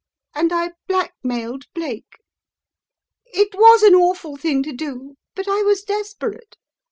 [0.33, 2.15] And I blackmailed Blake!
[3.27, 6.57] It was an awful thing to do but I was desperate.